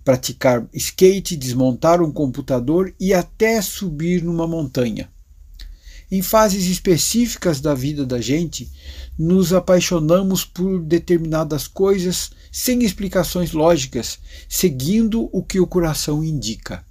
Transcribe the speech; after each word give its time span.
praticar 0.05 0.69
skate, 0.73 1.35
desmontar 1.35 2.01
um 2.01 2.13
computador 2.13 2.95
e 3.01 3.13
até 3.13 3.61
subir 3.61 4.23
numa 4.23 4.47
montanha. 4.47 5.13
Em 6.15 6.23
fases 6.23 6.67
específicas 6.67 7.61
da 7.61 7.75
vida 7.75 8.07
da 8.07 8.21
gente, 8.21 8.71
nos 9.19 9.53
apaixonamos 9.53 10.45
por 10.45 10.81
determinadas 10.81 11.67
coisas 11.67 12.31
sem 12.53 12.85
explicações 12.85 13.51
lógicas, 13.51 14.21
seguindo 14.49 15.29
o 15.33 15.43
que 15.43 15.59
o 15.59 15.67
coração 15.67 16.23
indica. 16.23 16.85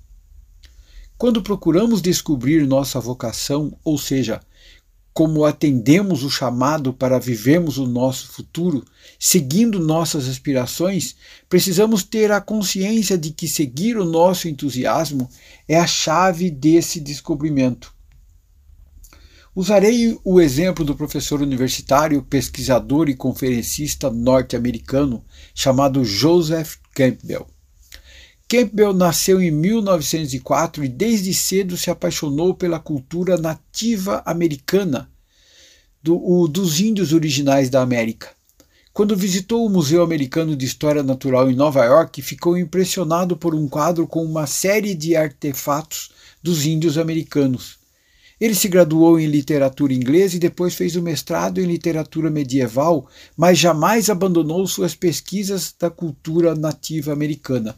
Quando 1.18 1.42
procuramos 1.42 2.02
descobrir 2.02 2.68
nossa 2.68 3.00
vocação, 3.00 3.78
ou 3.82 3.98
seja, 3.98 4.42
como 5.14 5.46
atendemos 5.46 6.22
o 6.24 6.30
chamado 6.30 6.92
para 6.92 7.18
vivermos 7.18 7.78
o 7.78 7.88
nosso 7.88 8.28
futuro, 8.28 8.84
seguindo 9.18 9.80
nossas 9.80 10.28
aspirações, 10.28 11.16
precisamos 11.48 12.04
ter 12.04 12.30
a 12.30 12.42
consciência 12.42 13.18
de 13.18 13.32
que 13.32 13.48
seguir 13.48 13.96
o 13.96 14.04
nosso 14.04 14.50
entusiasmo 14.50 15.30
é 15.66 15.80
a 15.80 15.88
chave 15.88 16.52
desse 16.52 17.00
descobrimento. 17.00 17.94
Usarei 19.56 20.20
o 20.24 20.42
exemplo 20.42 20.84
do 20.84 20.96
professor 20.96 21.40
universitário, 21.40 22.24
pesquisador 22.24 23.08
e 23.08 23.14
conferencista 23.14 24.10
norte-americano 24.10 25.24
chamado 25.54 26.04
Joseph 26.04 26.78
Campbell. 26.96 27.46
Campbell 28.50 28.94
nasceu 28.94 29.40
em 29.40 29.52
1904 29.52 30.84
e 30.84 30.88
desde 30.88 31.32
cedo 31.36 31.78
se 31.78 31.92
apaixonou 31.92 32.56
pela 32.56 32.80
cultura 32.80 33.38
nativa 33.38 34.24
americana 34.26 35.08
do, 36.02 36.18
o, 36.18 36.48
dos 36.48 36.80
índios 36.80 37.14
originais 37.14 37.70
da 37.70 37.84
América. 37.84 38.30
Quando 38.92 39.16
visitou 39.16 39.64
o 39.64 39.70
Museu 39.70 40.02
Americano 40.02 40.56
de 40.56 40.66
História 40.66 41.04
Natural 41.04 41.50
em 41.52 41.56
Nova 41.56 41.86
York, 41.86 42.24
ficou 42.24 42.58
impressionado 42.58 43.38
por 43.38 43.54
um 43.54 43.68
quadro 43.68 44.08
com 44.08 44.24
uma 44.24 44.48
série 44.48 44.96
de 44.96 45.16
artefatos 45.16 46.10
dos 46.42 46.66
índios 46.66 46.98
americanos. 46.98 47.83
Ele 48.44 48.54
se 48.54 48.68
graduou 48.68 49.18
em 49.18 49.26
literatura 49.26 49.94
inglesa 49.94 50.36
e 50.36 50.40
depois 50.40 50.76
fez 50.76 50.98
o 50.98 51.02
mestrado 51.02 51.62
em 51.62 51.66
literatura 51.66 52.30
medieval, 52.30 53.08
mas 53.38 53.58
jamais 53.58 54.10
abandonou 54.10 54.68
suas 54.68 54.94
pesquisas 54.94 55.74
da 55.80 55.90
cultura 55.90 56.54
nativa 56.54 57.14
americana. 57.14 57.74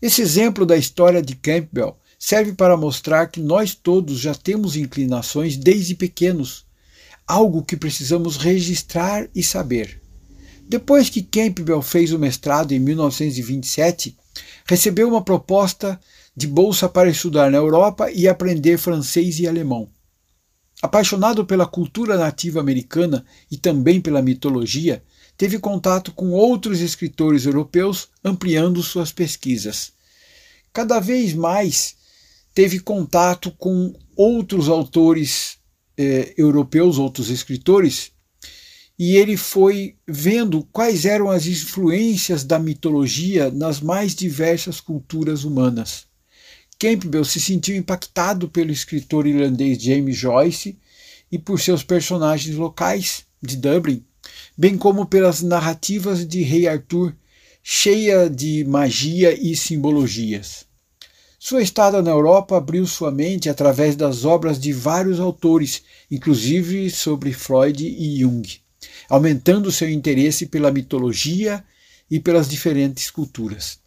Esse 0.00 0.22
exemplo 0.22 0.64
da 0.64 0.78
história 0.78 1.20
de 1.20 1.34
Campbell 1.34 1.94
serve 2.18 2.54
para 2.54 2.74
mostrar 2.74 3.26
que 3.26 3.38
nós 3.38 3.74
todos 3.74 4.18
já 4.18 4.34
temos 4.34 4.76
inclinações 4.76 5.58
desde 5.58 5.94
pequenos, 5.94 6.64
algo 7.26 7.62
que 7.62 7.76
precisamos 7.76 8.38
registrar 8.38 9.28
e 9.34 9.42
saber. 9.42 10.00
Depois 10.66 11.10
que 11.10 11.20
Campbell 11.20 11.82
fez 11.82 12.14
o 12.14 12.18
mestrado 12.18 12.72
em 12.72 12.78
1927, 12.78 14.16
recebeu 14.66 15.08
uma 15.08 15.22
proposta 15.22 15.98
de 16.36 16.46
bolsa 16.46 16.88
para 16.88 17.08
estudar 17.08 17.50
na 17.50 17.56
Europa 17.56 18.10
e 18.10 18.28
aprender 18.28 18.76
francês 18.76 19.38
e 19.38 19.46
alemão. 19.46 19.88
Apaixonado 20.82 21.46
pela 21.46 21.66
cultura 21.66 22.18
nativa 22.18 22.60
americana 22.60 23.24
e 23.50 23.56
também 23.56 24.00
pela 24.00 24.20
mitologia, 24.20 25.02
teve 25.36 25.58
contato 25.58 26.12
com 26.12 26.30
outros 26.30 26.80
escritores 26.80 27.46
europeus, 27.46 28.08
ampliando 28.22 28.82
suas 28.82 29.10
pesquisas. 29.10 29.92
Cada 30.72 31.00
vez 31.00 31.32
mais 31.32 31.96
teve 32.52 32.78
contato 32.78 33.50
com 33.52 33.94
outros 34.14 34.68
autores 34.68 35.58
eh, 35.96 36.34
europeus, 36.36 36.98
outros 36.98 37.30
escritores, 37.30 38.12
e 38.98 39.16
ele 39.16 39.36
foi 39.36 39.96
vendo 40.06 40.66
quais 40.72 41.04
eram 41.04 41.30
as 41.30 41.46
influências 41.46 42.44
da 42.44 42.58
mitologia 42.58 43.50
nas 43.50 43.80
mais 43.80 44.14
diversas 44.14 44.80
culturas 44.80 45.44
humanas. 45.44 46.06
Campbell 46.78 47.24
se 47.24 47.40
sentiu 47.40 47.76
impactado 47.76 48.48
pelo 48.48 48.70
escritor 48.70 49.26
irlandês 49.26 49.82
James 49.82 50.16
Joyce 50.16 50.78
e 51.30 51.38
por 51.38 51.60
seus 51.60 51.82
personagens 51.82 52.56
locais 52.56 53.24
de 53.42 53.56
Dublin, 53.56 54.04
bem 54.56 54.76
como 54.78 55.06
pelas 55.06 55.42
narrativas 55.42 56.26
de 56.26 56.42
Rei 56.42 56.66
Arthur, 56.66 57.14
cheia 57.62 58.30
de 58.30 58.64
magia 58.64 59.34
e 59.38 59.56
simbologias. 59.56 60.64
Sua 61.38 61.62
estada 61.62 62.02
na 62.02 62.10
Europa 62.10 62.56
abriu 62.56 62.86
sua 62.86 63.10
mente 63.10 63.48
através 63.48 63.94
das 63.94 64.24
obras 64.24 64.58
de 64.58 64.72
vários 64.72 65.20
autores, 65.20 65.82
inclusive 66.10 66.90
sobre 66.90 67.32
Freud 67.32 67.86
e 67.86 68.20
Jung, 68.20 68.42
aumentando 69.08 69.72
seu 69.72 69.90
interesse 69.90 70.46
pela 70.46 70.70
mitologia 70.70 71.64
e 72.10 72.20
pelas 72.20 72.48
diferentes 72.48 73.10
culturas. 73.10 73.78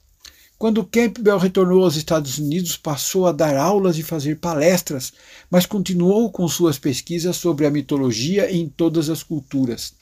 Quando 0.57 0.83
Campbell 0.83 1.37
retornou 1.37 1.85
aos 1.85 1.95
Estados 1.95 2.37
Unidos, 2.37 2.75
passou 2.75 3.25
a 3.25 3.31
dar 3.31 3.55
aulas 3.55 3.97
e 3.97 4.03
fazer 4.03 4.39
palestras, 4.39 5.13
mas 5.49 5.65
continuou 5.65 6.29
com 6.29 6.45
suas 6.49 6.77
pesquisas 6.77 7.37
sobre 7.37 7.65
a 7.65 7.71
mitologia 7.71 8.51
em 8.51 8.67
todas 8.67 9.09
as 9.09 9.23
culturas. 9.23 9.93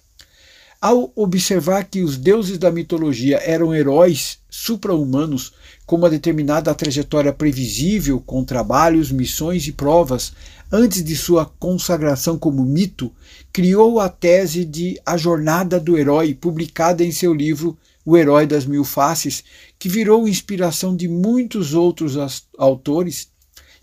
Ao 0.79 1.11
observar 1.15 1.85
que 1.85 2.03
os 2.03 2.17
deuses 2.17 2.59
da 2.59 2.71
mitologia 2.71 3.37
eram 3.37 3.73
heróis 3.73 4.37
supra-humanos 4.47 5.51
com 5.87 5.95
uma 5.95 6.07
determinada 6.07 6.73
trajetória 6.75 7.33
previsível, 7.33 8.21
com 8.21 8.43
trabalhos, 8.43 9.11
missões 9.11 9.67
e 9.67 9.71
provas, 9.71 10.33
antes 10.71 11.03
de 11.03 11.15
sua 11.15 11.45
consagração 11.45 12.37
como 12.37 12.63
mito, 12.63 13.11
criou 13.51 13.99
a 13.99 14.07
tese 14.07 14.63
de 14.63 15.01
A 15.03 15.17
Jornada 15.17 15.79
do 15.79 15.97
Herói, 15.97 16.35
publicada 16.35 17.03
em 17.03 17.11
seu 17.11 17.33
livro 17.33 17.75
o 18.05 18.15
herói 18.15 18.45
das 18.45 18.63
mil 18.63 18.83
faces, 18.83 19.43
que 19.79 19.89
virou 19.89 20.27
inspiração 20.27 20.95
de 20.95 21.07
muitos 21.07 21.73
outros 21.73 22.15
autores, 22.55 23.29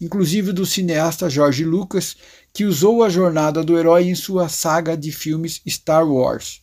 inclusive 0.00 0.52
do 0.52 0.64
cineasta 0.64 1.28
George 1.28 1.64
Lucas, 1.64 2.16
que 2.52 2.64
usou 2.64 3.02
a 3.02 3.08
jornada 3.08 3.64
do 3.64 3.76
herói 3.76 4.04
em 4.04 4.14
sua 4.14 4.48
saga 4.48 4.96
de 4.96 5.10
filmes 5.10 5.60
Star 5.66 6.08
Wars. 6.08 6.62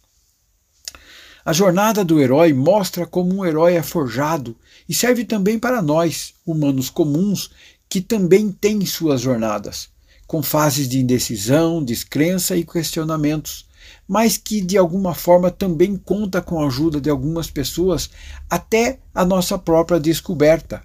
A 1.44 1.54
jornada 1.54 2.06
do 2.06 2.20
herói 2.20 2.54
mostra 2.54 3.06
como 3.06 3.36
um 3.36 3.46
herói 3.46 3.74
é 3.74 3.82
forjado 3.82 4.56
e 4.88 4.94
serve 4.94 5.26
também 5.26 5.58
para 5.58 5.82
nós, 5.82 6.36
humanos 6.46 6.90
comuns, 6.90 7.50
que 7.90 8.00
também 8.00 8.52
têm 8.52 8.86
suas 8.86 9.22
jornadas, 9.22 9.90
com 10.28 10.44
fases 10.44 10.88
de 10.88 11.00
indecisão, 11.00 11.84
descrença 11.84 12.56
e 12.56 12.64
questionamentos, 12.64 13.66
mas 14.08 14.38
que 14.38 14.62
de 14.62 14.78
alguma 14.78 15.16
forma 15.16 15.50
também 15.50 15.98
conta 15.98 16.42
com 16.44 16.62
a 16.62 16.68
ajuda 16.68 17.02
de 17.02 17.10
algumas 17.10 17.50
pessoas 17.50 18.12
até 18.48 19.00
a 19.14 19.26
nossa 19.26 19.58
própria 19.58 20.00
descoberta, 20.00 20.84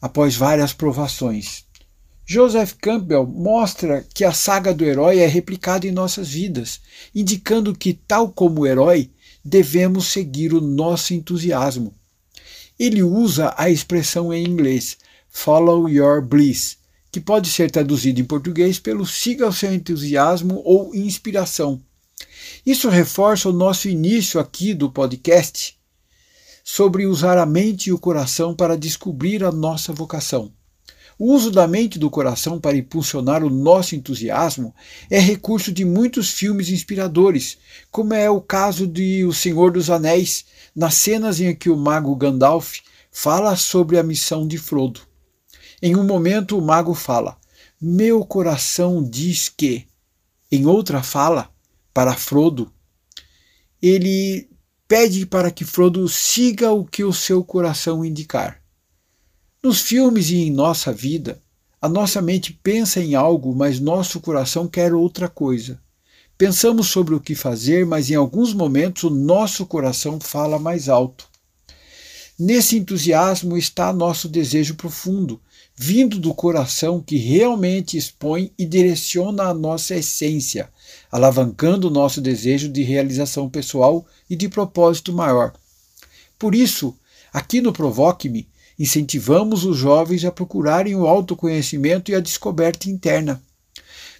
após 0.00 0.34
várias 0.34 0.72
provações. 0.72 1.66
Joseph 2.24 2.72
Campbell 2.80 3.26
mostra 3.26 4.04
que 4.12 4.24
a 4.24 4.32
saga 4.32 4.74
do 4.74 4.84
herói 4.84 5.20
é 5.20 5.26
replicada 5.26 5.86
em 5.86 5.92
nossas 5.92 6.28
vidas, 6.28 6.80
indicando 7.14 7.72
que, 7.72 7.92
tal 7.92 8.30
como 8.30 8.62
o 8.62 8.66
herói, 8.66 9.10
devemos 9.46 10.06
seguir 10.06 10.52
o 10.52 10.60
nosso 10.60 11.14
entusiasmo. 11.14 11.94
Ele 12.76 13.02
usa 13.02 13.54
a 13.56 13.70
expressão 13.70 14.34
em 14.34 14.44
inglês 14.44 14.98
follow 15.28 15.88
your 15.88 16.20
bliss, 16.20 16.78
que 17.12 17.20
pode 17.20 17.48
ser 17.48 17.70
traduzido 17.70 18.20
em 18.20 18.24
português 18.24 18.78
pelo 18.78 19.06
siga 19.06 19.46
o 19.46 19.52
seu 19.52 19.72
entusiasmo 19.72 20.60
ou 20.64 20.94
inspiração. 20.94 21.80
Isso 22.64 22.88
reforça 22.88 23.48
o 23.48 23.52
nosso 23.52 23.88
início 23.88 24.40
aqui 24.40 24.74
do 24.74 24.90
podcast 24.90 25.78
sobre 26.64 27.06
usar 27.06 27.38
a 27.38 27.46
mente 27.46 27.90
e 27.90 27.92
o 27.92 27.98
coração 27.98 28.54
para 28.54 28.76
descobrir 28.76 29.44
a 29.44 29.52
nossa 29.52 29.92
vocação. 29.92 30.52
O 31.18 31.32
uso 31.32 31.50
da 31.50 31.66
mente 31.66 31.96
e 31.96 31.98
do 31.98 32.10
coração 32.10 32.60
para 32.60 32.76
impulsionar 32.76 33.42
o 33.42 33.48
nosso 33.48 33.96
entusiasmo 33.96 34.74
é 35.10 35.18
recurso 35.18 35.72
de 35.72 35.82
muitos 35.82 36.30
filmes 36.30 36.68
inspiradores, 36.68 37.56
como 37.90 38.12
é 38.12 38.28
o 38.28 38.38
caso 38.38 38.86
de 38.86 39.24
O 39.24 39.32
Senhor 39.32 39.72
dos 39.72 39.88
Anéis, 39.88 40.44
nas 40.74 40.94
cenas 40.94 41.40
em 41.40 41.54
que 41.54 41.70
o 41.70 41.76
mago 41.76 42.14
Gandalf 42.14 42.80
fala 43.10 43.56
sobre 43.56 43.98
a 43.98 44.02
missão 44.02 44.46
de 44.46 44.58
Frodo. 44.58 45.00
Em 45.80 45.96
um 45.96 46.04
momento, 46.04 46.58
o 46.58 46.62
mago 46.62 46.92
fala: 46.92 47.38
Meu 47.80 48.24
coração 48.24 49.02
diz 49.02 49.48
que. 49.48 49.86
Em 50.52 50.66
outra 50.66 51.02
fala, 51.02 51.50
para 51.94 52.14
Frodo, 52.14 52.70
ele 53.80 54.48
pede 54.86 55.24
para 55.24 55.50
que 55.50 55.64
Frodo 55.64 56.06
siga 56.08 56.70
o 56.72 56.84
que 56.84 57.02
o 57.02 57.12
seu 57.12 57.42
coração 57.42 58.04
indicar. 58.04 58.62
Nos 59.66 59.80
filmes 59.80 60.30
e 60.30 60.36
em 60.36 60.50
nossa 60.52 60.92
vida, 60.92 61.42
a 61.82 61.88
nossa 61.88 62.22
mente 62.22 62.52
pensa 62.52 63.00
em 63.00 63.16
algo, 63.16 63.52
mas 63.52 63.80
nosso 63.80 64.20
coração 64.20 64.68
quer 64.68 64.94
outra 64.94 65.28
coisa. 65.28 65.80
Pensamos 66.38 66.86
sobre 66.86 67.16
o 67.16 67.20
que 67.20 67.34
fazer, 67.34 67.84
mas 67.84 68.08
em 68.08 68.14
alguns 68.14 68.54
momentos 68.54 69.02
o 69.02 69.10
nosso 69.10 69.66
coração 69.66 70.20
fala 70.20 70.56
mais 70.56 70.88
alto. 70.88 71.26
Nesse 72.38 72.78
entusiasmo 72.78 73.58
está 73.58 73.92
nosso 73.92 74.28
desejo 74.28 74.76
profundo, 74.76 75.40
vindo 75.74 76.20
do 76.20 76.32
coração 76.32 77.02
que 77.02 77.16
realmente 77.16 77.96
expõe 77.96 78.52
e 78.56 78.64
direciona 78.64 79.48
a 79.48 79.54
nossa 79.54 79.96
essência, 79.96 80.70
alavancando 81.10 81.88
o 81.88 81.90
nosso 81.90 82.20
desejo 82.20 82.68
de 82.68 82.84
realização 82.84 83.50
pessoal 83.50 84.06
e 84.30 84.36
de 84.36 84.48
propósito 84.48 85.12
maior. 85.12 85.52
Por 86.38 86.54
isso, 86.54 86.96
aqui 87.32 87.60
no 87.60 87.72
Provoque-me, 87.72 88.46
incentivamos 88.78 89.64
os 89.64 89.76
jovens 89.76 90.24
a 90.24 90.30
procurarem 90.30 90.94
o 90.94 91.06
autoconhecimento 91.06 92.10
e 92.10 92.14
a 92.14 92.20
descoberta 92.20 92.90
interna, 92.90 93.42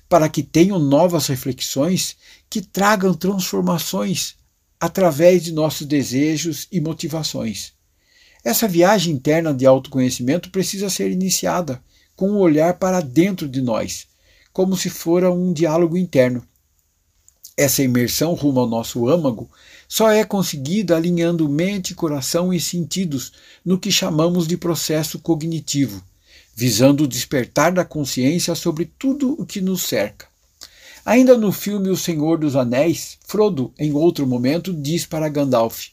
para 0.08 0.29
que 0.29 0.43
tenham 0.43 0.79
novas 0.79 1.26
reflexões 1.26 2.17
que 2.49 2.61
tragam 2.61 3.12
transformações 3.12 4.37
através 4.79 5.44
de 5.44 5.53
nossos 5.53 5.87
desejos 5.87 6.69
e 6.70 6.81
motivações. 6.81 7.73
Essa 8.44 8.69
viagem 8.69 9.14
interna 9.14 9.53
de 9.53 9.67
autoconhecimento 9.67 10.50
precisa 10.50 10.88
ser 10.88 11.11
iniciada 11.11 11.82
com 12.14 12.31
um 12.31 12.38
olhar 12.38 12.79
para 12.79 13.00
dentro 13.00 13.49
de 13.49 13.61
nós, 13.61 14.06
como 14.52 14.76
se 14.76 14.88
fora 14.88 15.32
um 15.32 15.52
diálogo 15.52 15.99
interno. 15.99 16.47
Essa 17.56 17.82
imersão 17.82 18.35
rumo 18.35 18.61
ao 18.61 18.69
nosso 18.69 19.08
âmago 19.08 19.50
só 19.88 20.11
é 20.11 20.25
conseguida 20.25 20.94
alinhando 20.94 21.49
mente, 21.49 21.94
coração 21.94 22.53
e 22.53 22.61
sentidos 22.61 23.32
no 23.64 23.79
que 23.79 23.91
chamamos 23.91 24.47
de 24.47 24.58
processo 24.58 25.19
cognitivo, 25.19 26.05
visando 26.55 27.05
o 27.05 27.08
despertar 27.08 27.73
da 27.73 27.85
consciência 27.85 28.55
sobre 28.55 28.85
tudo 28.99 29.41
o 29.41 29.47
que 29.47 29.62
nos 29.62 29.85
cerca. 29.85 30.26
Ainda 31.05 31.38
no 31.38 31.50
filme 31.50 31.88
O 31.88 31.97
Senhor 31.97 32.37
dos 32.37 32.56
Anéis, 32.56 33.17
Frodo, 33.26 33.73
em 33.79 33.93
outro 33.93 34.26
momento, 34.26 34.75
diz 34.75 35.06
para 35.06 35.29
Gandalf: 35.29 35.87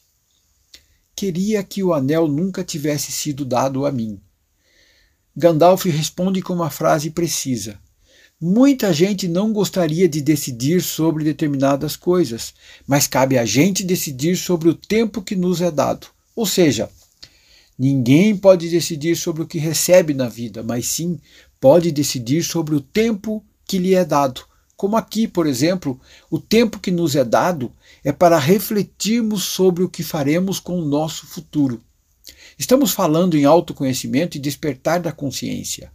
Queria 1.16 1.63
que 1.63 1.83
o 1.83 1.94
anel 1.94 2.27
nunca 2.27 2.63
tivesse 2.63 3.12
sido 3.12 3.45
dado 3.45 3.86
a 3.86 3.92
mim. 3.92 4.19
Gandalf 5.36 5.86
responde 5.86 6.42
com 6.42 6.54
uma 6.54 6.69
frase 6.69 7.12
precisa: 7.12 7.80
Muita 8.45 8.92
gente 8.92 9.25
não 9.25 9.54
gostaria 9.54 10.06
de 10.06 10.19
decidir 10.19 10.81
sobre 10.81 11.24
determinadas 11.24 11.95
coisas, 11.95 12.54
mas 12.86 13.07
cabe 13.07 13.38
a 13.38 13.45
gente 13.45 13.86
decidir 13.86 14.36
sobre 14.36 14.68
o 14.68 14.74
tempo 14.74 15.22
que 15.22 15.34
nos 15.34 15.62
é 15.62 15.72
dado. 15.72 16.07
Ou 16.36 16.45
seja, 16.45 16.90
ninguém 17.80 18.36
pode 18.36 18.69
decidir 18.69 19.16
sobre 19.16 19.44
o 19.44 19.48
que 19.48 19.57
recebe 19.57 20.13
na 20.13 20.28
vida, 20.28 20.62
mas 20.62 20.88
sim 20.88 21.18
pode 21.57 21.90
decidir 21.90 22.44
sobre 22.44 22.75
o 22.75 22.81
tempo 22.81 23.42
que 23.66 23.78
lhe 23.78 23.95
é 23.95 24.04
dado. 24.04 24.42
Como 24.75 24.98
aqui, 24.98 25.25
por 25.25 25.48
exemplo, 25.48 25.98
o 26.30 26.38
tempo 26.38 26.81
que 26.81 26.92
nos 26.92 27.16
é 27.16 27.24
dado 27.24 27.72
é 28.04 28.12
para 28.12 28.38
refletirmos 28.38 29.44
sobre 29.44 29.86
o 29.86 29.90
que 29.90 30.04
faremos 30.04 30.60
com 30.60 30.78
o 30.78 30.86
nosso 30.86 31.25
futuro. 31.25 31.81
Estamos 32.60 32.92
falando 32.92 33.38
em 33.38 33.45
autoconhecimento 33.45 34.36
e 34.36 34.42
despertar 34.42 35.00
da 35.00 35.13
consciência. 35.13 35.94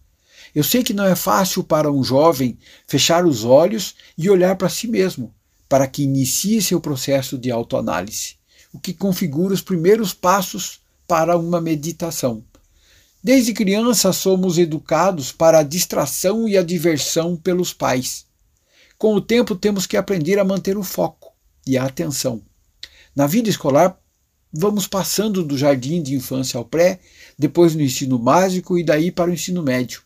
Eu 0.54 0.64
sei 0.64 0.82
que 0.82 0.94
não 0.94 1.04
é 1.04 1.14
fácil 1.14 1.62
para 1.62 1.90
um 1.90 2.02
jovem 2.02 2.58
fechar 2.86 3.26
os 3.26 3.44
olhos 3.44 3.94
e 4.16 4.30
olhar 4.30 4.56
para 4.56 4.68
si 4.68 4.88
mesmo, 4.88 5.34
para 5.68 5.86
que 5.86 6.02
inicie 6.02 6.62
seu 6.62 6.80
processo 6.80 7.36
de 7.36 7.50
autoanálise, 7.50 8.36
o 8.72 8.78
que 8.78 8.94
configura 8.94 9.54
os 9.54 9.60
primeiros 9.60 10.14
passos 10.14 10.80
para 11.06 11.36
uma 11.36 11.60
meditação. 11.60 12.42
Desde 13.22 13.52
criança 13.52 14.12
somos 14.12 14.58
educados 14.58 15.32
para 15.32 15.58
a 15.58 15.62
distração 15.62 16.48
e 16.48 16.56
a 16.56 16.62
diversão 16.62 17.36
pelos 17.36 17.72
pais. 17.72 18.26
Com 18.96 19.14
o 19.14 19.20
tempo 19.20 19.54
temos 19.54 19.86
que 19.86 19.96
aprender 19.96 20.38
a 20.38 20.44
manter 20.44 20.78
o 20.78 20.82
foco 20.82 21.32
e 21.66 21.76
a 21.76 21.84
atenção. 21.84 22.42
Na 23.14 23.26
vida 23.26 23.50
escolar, 23.50 23.98
vamos 24.52 24.86
passando 24.86 25.44
do 25.44 25.58
jardim 25.58 26.02
de 26.02 26.14
infância 26.14 26.56
ao 26.56 26.64
pré, 26.64 27.00
depois 27.38 27.74
no 27.74 27.82
ensino 27.82 28.18
básico 28.18 28.78
e 28.78 28.84
daí 28.84 29.10
para 29.10 29.30
o 29.30 29.34
ensino 29.34 29.62
médio. 29.62 30.02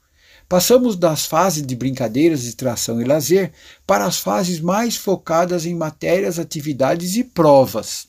Passamos 0.53 0.97
das 0.97 1.25
fases 1.25 1.65
de 1.65 1.75
brincadeiras, 1.75 2.43
distração 2.43 3.01
e 3.01 3.05
lazer 3.05 3.53
para 3.87 4.05
as 4.05 4.19
fases 4.19 4.61
mais 4.61 4.95
focadas 4.95 5.65
em 5.65 5.75
matérias, 5.75 6.39
atividades 6.39 7.17
e 7.17 7.25
provas. 7.25 8.07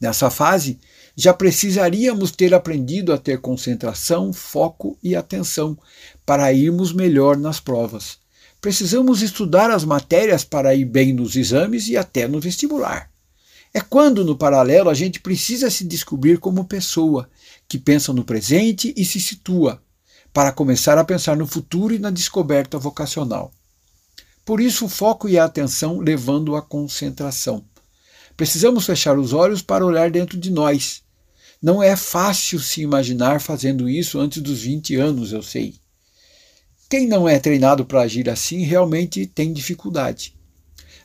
Nessa 0.00 0.30
fase, 0.30 0.80
já 1.14 1.34
precisaríamos 1.34 2.30
ter 2.30 2.54
aprendido 2.54 3.12
a 3.12 3.18
ter 3.18 3.42
concentração, 3.42 4.32
foco 4.32 4.96
e 5.02 5.14
atenção 5.14 5.78
para 6.24 6.50
irmos 6.50 6.94
melhor 6.94 7.36
nas 7.36 7.60
provas. 7.60 8.16
Precisamos 8.58 9.20
estudar 9.20 9.70
as 9.70 9.84
matérias 9.84 10.44
para 10.44 10.74
ir 10.74 10.86
bem 10.86 11.12
nos 11.12 11.36
exames 11.36 11.88
e 11.88 11.96
até 11.98 12.26
no 12.26 12.40
vestibular. 12.40 13.10
É 13.74 13.82
quando, 13.82 14.24
no 14.24 14.34
paralelo, 14.34 14.88
a 14.88 14.94
gente 14.94 15.20
precisa 15.20 15.68
se 15.68 15.84
descobrir 15.84 16.38
como 16.38 16.64
pessoa, 16.64 17.28
que 17.68 17.78
pensa 17.78 18.14
no 18.14 18.24
presente 18.24 18.94
e 18.96 19.04
se 19.04 19.20
situa, 19.20 19.78
para 20.32 20.52
começar 20.52 20.96
a 20.96 21.04
pensar 21.04 21.36
no 21.36 21.46
futuro 21.46 21.94
e 21.94 21.98
na 21.98 22.10
descoberta 22.10 22.78
vocacional. 22.78 23.52
Por 24.44 24.60
isso, 24.60 24.86
o 24.86 24.88
foco 24.88 25.28
e 25.28 25.38
a 25.38 25.44
atenção 25.44 25.98
levando 25.98 26.56
à 26.56 26.62
concentração. 26.62 27.64
Precisamos 28.36 28.86
fechar 28.86 29.18
os 29.18 29.32
olhos 29.32 29.62
para 29.62 29.84
olhar 29.84 30.10
dentro 30.10 30.38
de 30.38 30.50
nós. 30.50 31.02
Não 31.60 31.82
é 31.82 31.94
fácil 31.94 32.58
se 32.58 32.80
imaginar 32.80 33.40
fazendo 33.40 33.88
isso 33.88 34.18
antes 34.18 34.42
dos 34.42 34.62
20 34.62 34.96
anos, 34.96 35.32
eu 35.32 35.42
sei. 35.42 35.76
Quem 36.88 37.06
não 37.06 37.28
é 37.28 37.38
treinado 37.38 37.84
para 37.84 38.02
agir 38.02 38.28
assim 38.28 38.62
realmente 38.62 39.26
tem 39.26 39.52
dificuldade. 39.52 40.34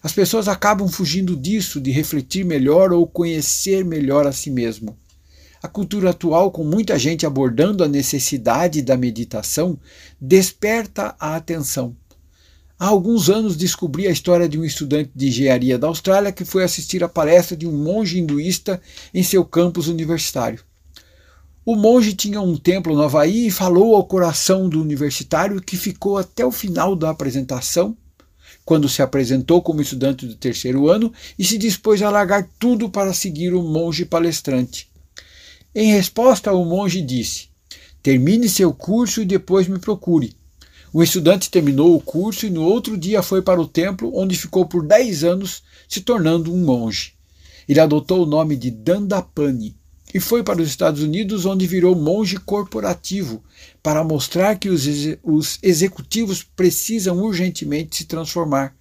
As 0.01 0.13
pessoas 0.13 0.47
acabam 0.47 0.87
fugindo 0.87 1.35
disso, 1.35 1.79
de 1.79 1.91
refletir 1.91 2.45
melhor 2.45 2.91
ou 2.91 3.05
conhecer 3.05 3.85
melhor 3.85 4.25
a 4.25 4.31
si 4.31 4.49
mesmo. 4.49 4.97
A 5.61 5.67
cultura 5.67 6.11
atual, 6.11 6.51
com 6.51 6.63
muita 6.63 6.99
gente 6.99 7.25
abordando 7.25 7.83
a 7.83 7.87
necessidade 7.87 8.81
da 8.81 8.95
meditação, 8.95 9.77
desperta 10.21 11.15
a 11.19 11.35
atenção. 11.35 11.95
Há 12.79 12.87
alguns 12.87 13.27
anos 13.27 13.57
descobri 13.57 14.07
a 14.07 14.11
história 14.11 14.47
de 14.47 14.59
um 14.59 14.63
estudante 14.63 15.09
de 15.15 15.29
engenharia 15.29 15.79
da 15.79 15.87
Austrália 15.87 16.31
que 16.31 16.45
foi 16.45 16.63
assistir 16.63 17.03
à 17.03 17.09
palestra 17.09 17.57
de 17.57 17.65
um 17.65 17.71
monge 17.71 18.19
hinduísta 18.19 18.79
em 19.11 19.23
seu 19.23 19.43
campus 19.43 19.87
universitário. 19.87 20.63
O 21.65 21.75
monge 21.75 22.13
tinha 22.13 22.39
um 22.39 22.55
templo 22.55 22.95
no 22.95 23.01
Havaí 23.01 23.47
e 23.47 23.51
falou 23.51 23.95
ao 23.95 24.05
coração 24.05 24.69
do 24.69 24.79
universitário 24.79 25.59
que 25.59 25.75
ficou 25.75 26.17
até 26.17 26.45
o 26.45 26.51
final 26.51 26.95
da 26.95 27.09
apresentação, 27.09 27.97
quando 28.63 28.87
se 28.87 29.01
apresentou 29.01 29.61
como 29.61 29.81
estudante 29.81 30.27
do 30.27 30.35
terceiro 30.35 30.87
ano 30.87 31.11
e 31.37 31.43
se 31.43 31.57
dispôs 31.57 32.01
a 32.03 32.11
largar 32.11 32.47
tudo 32.59 32.89
para 32.89 33.11
seguir 33.11 33.53
o 33.55 33.63
monge 33.63 34.05
palestrante. 34.05 34.86
Em 35.79 35.91
resposta, 35.91 36.51
o 36.51 36.65
monge 36.65 37.03
disse: 37.03 37.49
Termine 38.01 38.49
seu 38.49 38.73
curso 38.73 39.21
e 39.21 39.25
depois 39.25 39.67
me 39.67 39.77
procure. 39.77 40.33
O 40.91 41.03
estudante 41.03 41.51
terminou 41.51 41.95
o 41.95 42.01
curso 42.01 42.47
e 42.47 42.49
no 42.49 42.63
outro 42.63 42.97
dia 42.97 43.21
foi 43.21 43.43
para 43.43 43.61
o 43.61 43.67
templo, 43.67 44.11
onde 44.15 44.35
ficou 44.35 44.65
por 44.65 44.83
dez 44.83 45.23
anos, 45.23 45.61
se 45.87 46.01
tornando 46.01 46.51
um 46.51 46.65
monge. 46.65 47.13
Ele 47.69 47.79
adotou 47.79 48.23
o 48.23 48.25
nome 48.25 48.55
de 48.55 48.71
Dandapani 48.71 49.75
e 50.11 50.19
foi 50.19 50.41
para 50.41 50.63
os 50.63 50.67
Estados 50.67 51.03
Unidos, 51.03 51.45
onde 51.45 51.67
virou 51.67 51.93
monge 51.93 52.37
corporativo, 52.37 53.43
para 53.83 54.03
mostrar 54.03 54.57
que 54.57 54.69
os, 54.69 54.87
os 55.21 55.59
executivos 55.61 56.41
precisam 56.41 57.19
urgentemente 57.19 57.97
se 57.97 58.05
transformar. 58.05 58.75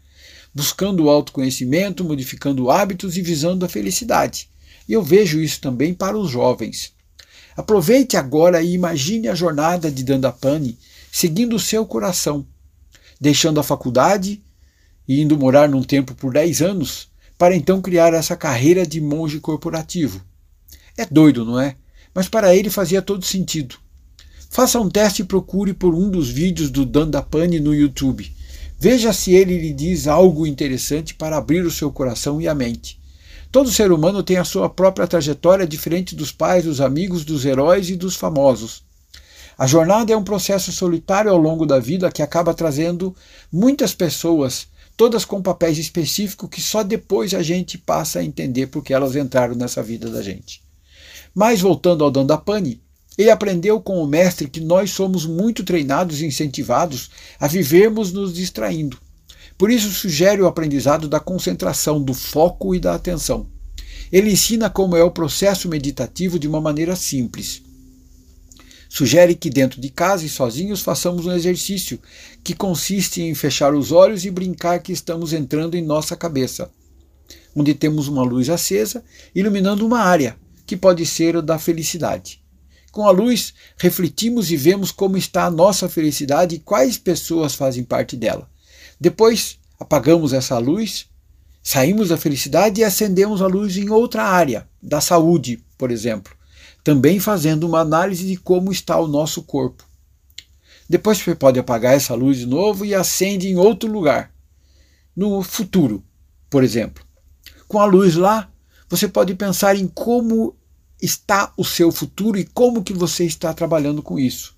buscando 0.54 1.04
o 1.04 1.10
autoconhecimento, 1.10 2.02
modificando 2.02 2.70
hábitos 2.70 3.18
e 3.18 3.20
visando 3.20 3.66
a 3.66 3.68
felicidade. 3.68 4.48
E 4.88 4.92
eu 4.92 5.02
vejo 5.02 5.40
isso 5.40 5.60
também 5.60 5.92
para 5.92 6.16
os 6.16 6.30
jovens. 6.30 6.92
Aproveite 7.56 8.16
agora 8.16 8.62
e 8.62 8.74
imagine 8.74 9.28
a 9.28 9.34
jornada 9.34 9.90
de 9.90 10.04
Dandapani 10.04 10.78
seguindo 11.10 11.56
o 11.56 11.60
seu 11.60 11.86
coração, 11.86 12.46
deixando 13.18 13.58
a 13.58 13.62
faculdade 13.62 14.42
e 15.08 15.22
indo 15.22 15.38
morar 15.38 15.68
num 15.68 15.82
templo 15.82 16.14
por 16.14 16.34
10 16.34 16.60
anos, 16.60 17.08
para 17.38 17.56
então 17.56 17.80
criar 17.80 18.12
essa 18.12 18.36
carreira 18.36 18.86
de 18.86 19.00
monge 19.00 19.40
corporativo. 19.40 20.22
É 20.96 21.06
doido, 21.06 21.44
não 21.44 21.58
é? 21.58 21.76
Mas 22.14 22.28
para 22.28 22.54
ele 22.54 22.68
fazia 22.68 23.00
todo 23.00 23.24
sentido. 23.24 23.76
Faça 24.50 24.80
um 24.80 24.88
teste 24.88 25.22
e 25.22 25.24
procure 25.24 25.74
por 25.74 25.94
um 25.94 26.10
dos 26.10 26.28
vídeos 26.28 26.70
do 26.70 26.84
Dandapani 26.84 27.60
no 27.60 27.74
YouTube. 27.74 28.30
Veja 28.78 29.12
se 29.12 29.32
ele 29.32 29.58
lhe 29.58 29.72
diz 29.72 30.06
algo 30.06 30.46
interessante 30.46 31.14
para 31.14 31.36
abrir 31.36 31.64
o 31.64 31.70
seu 31.70 31.90
coração 31.90 32.40
e 32.40 32.48
a 32.48 32.54
mente. 32.54 33.00
Todo 33.56 33.72
ser 33.72 33.90
humano 33.90 34.22
tem 34.22 34.36
a 34.36 34.44
sua 34.44 34.68
própria 34.68 35.06
trajetória 35.06 35.66
diferente 35.66 36.14
dos 36.14 36.30
pais, 36.30 36.64
dos 36.64 36.78
amigos, 36.78 37.24
dos 37.24 37.46
heróis 37.46 37.88
e 37.88 37.96
dos 37.96 38.14
famosos. 38.14 38.82
A 39.56 39.66
jornada 39.66 40.12
é 40.12 40.16
um 40.16 40.22
processo 40.22 40.70
solitário 40.70 41.30
ao 41.30 41.38
longo 41.38 41.64
da 41.64 41.78
vida 41.78 42.12
que 42.12 42.20
acaba 42.20 42.52
trazendo 42.52 43.16
muitas 43.50 43.94
pessoas, 43.94 44.66
todas 44.94 45.24
com 45.24 45.40
papéis 45.40 45.78
específicos 45.78 46.50
que 46.50 46.60
só 46.60 46.82
depois 46.82 47.32
a 47.32 47.42
gente 47.42 47.78
passa 47.78 48.18
a 48.18 48.22
entender 48.22 48.66
porque 48.66 48.92
elas 48.92 49.16
entraram 49.16 49.54
nessa 49.54 49.82
vida 49.82 50.10
da 50.10 50.20
gente. 50.20 50.62
Mas 51.34 51.58
voltando 51.58 52.04
ao 52.04 52.10
Dandapani, 52.10 52.82
ele 53.16 53.30
aprendeu 53.30 53.80
com 53.80 54.02
o 54.02 54.06
mestre 54.06 54.50
que 54.50 54.60
nós 54.60 54.90
somos 54.90 55.24
muito 55.24 55.64
treinados 55.64 56.20
e 56.20 56.26
incentivados 56.26 57.08
a 57.40 57.48
vivermos 57.48 58.12
nos 58.12 58.34
distraindo. 58.34 58.98
Por 59.58 59.70
isso, 59.70 59.90
sugere 59.90 60.42
o 60.42 60.46
aprendizado 60.46 61.08
da 61.08 61.18
concentração, 61.18 62.02
do 62.02 62.12
foco 62.12 62.74
e 62.74 62.80
da 62.80 62.94
atenção. 62.94 63.48
Ele 64.12 64.30
ensina 64.30 64.68
como 64.68 64.96
é 64.96 65.02
o 65.02 65.10
processo 65.10 65.68
meditativo 65.68 66.38
de 66.38 66.46
uma 66.46 66.60
maneira 66.60 66.94
simples. 66.94 67.62
Sugere 68.88 69.34
que 69.34 69.50
dentro 69.50 69.80
de 69.80 69.90
casa 69.90 70.24
e 70.24 70.28
sozinhos 70.28 70.80
façamos 70.80 71.26
um 71.26 71.32
exercício 71.32 71.98
que 72.44 72.54
consiste 72.54 73.20
em 73.20 73.34
fechar 73.34 73.74
os 73.74 73.90
olhos 73.92 74.24
e 74.24 74.30
brincar 74.30 74.78
que 74.80 74.92
estamos 74.92 75.32
entrando 75.32 75.74
em 75.74 75.82
nossa 75.82 76.14
cabeça, 76.14 76.70
onde 77.54 77.74
temos 77.74 78.08
uma 78.08 78.22
luz 78.22 78.48
acesa 78.48 79.02
iluminando 79.34 79.84
uma 79.84 80.00
área, 80.00 80.36
que 80.64 80.76
pode 80.76 81.04
ser 81.04 81.36
o 81.36 81.42
da 81.42 81.58
felicidade. 81.58 82.42
Com 82.92 83.06
a 83.06 83.10
luz, 83.10 83.52
refletimos 83.76 84.50
e 84.50 84.56
vemos 84.56 84.90
como 84.90 85.16
está 85.16 85.44
a 85.44 85.50
nossa 85.50 85.88
felicidade 85.88 86.56
e 86.56 86.60
quais 86.60 86.96
pessoas 86.96 87.54
fazem 87.54 87.84
parte 87.84 88.16
dela. 88.16 88.48
Depois, 89.00 89.58
apagamos 89.78 90.32
essa 90.32 90.58
luz, 90.58 91.06
saímos 91.62 92.08
da 92.08 92.16
felicidade 92.16 92.80
e 92.80 92.84
acendemos 92.84 93.42
a 93.42 93.46
luz 93.46 93.76
em 93.76 93.90
outra 93.90 94.24
área, 94.24 94.68
da 94.82 95.00
saúde, 95.00 95.62
por 95.76 95.90
exemplo, 95.90 96.34
também 96.82 97.18
fazendo 97.18 97.64
uma 97.66 97.80
análise 97.80 98.26
de 98.26 98.36
como 98.36 98.72
está 98.72 98.98
o 98.98 99.08
nosso 99.08 99.42
corpo. 99.42 99.84
Depois 100.88 101.18
você 101.18 101.34
pode 101.34 101.58
apagar 101.58 101.94
essa 101.94 102.14
luz 102.14 102.38
de 102.38 102.46
novo 102.46 102.84
e 102.84 102.94
acende 102.94 103.48
em 103.48 103.56
outro 103.56 103.90
lugar, 103.90 104.32
no 105.14 105.42
futuro, 105.42 106.02
por 106.48 106.62
exemplo. 106.62 107.04
Com 107.66 107.80
a 107.80 107.84
luz 107.84 108.14
lá, 108.14 108.48
você 108.88 109.08
pode 109.08 109.34
pensar 109.34 109.74
em 109.74 109.88
como 109.88 110.56
está 111.02 111.52
o 111.56 111.64
seu 111.64 111.90
futuro 111.90 112.38
e 112.38 112.44
como 112.44 112.82
que 112.82 112.92
você 112.92 113.24
está 113.24 113.52
trabalhando 113.52 114.02
com 114.02 114.18
isso. 114.18 114.56